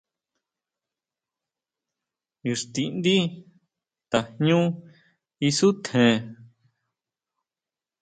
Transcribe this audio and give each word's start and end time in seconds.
Ixtindi 2.51 3.15
tajñu 4.11 4.59
isutjen. 5.47 6.21